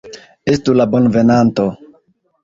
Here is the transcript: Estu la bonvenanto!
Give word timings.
Estu 0.53 0.73
la 0.77 0.87
bonvenanto! 0.93 1.67